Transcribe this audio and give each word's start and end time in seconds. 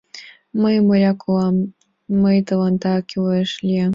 Мый 0.61 0.75
моряк 0.87 1.19
улам, 1.27 1.55
мый 2.21 2.37
тыланда 2.47 2.93
кӱлеш 3.09 3.49
лиям. 3.67 3.89